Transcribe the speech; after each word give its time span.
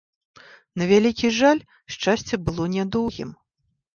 На 0.81 0.87
вялікі 0.91 1.29
жаль, 1.39 1.61
шчасце 1.95 2.35
было 2.47 2.63
нядоўгім. 2.79 3.29